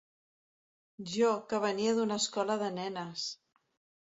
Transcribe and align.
Jo, 1.15 1.29
que 1.51 1.59
venia 1.67 1.93
d’una 1.99 2.19
escola 2.23 2.57
de 2.63 2.71
nenes! 2.79 3.29